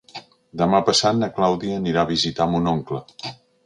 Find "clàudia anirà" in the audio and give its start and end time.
1.37-2.05